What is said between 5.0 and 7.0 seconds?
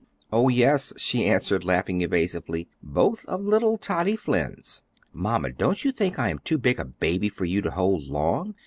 Mamma, don't you think I am too big a